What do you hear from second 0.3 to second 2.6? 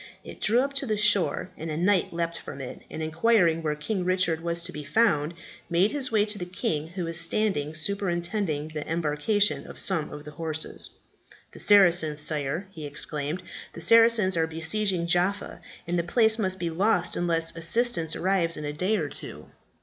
drew up to the shore, and a knight leaped from